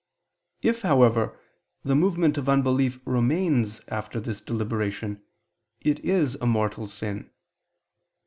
[0.63, 1.39] If, however,
[1.83, 5.21] the movement of unbelief remains after this deliberation,
[5.79, 7.29] it is a mortal sin.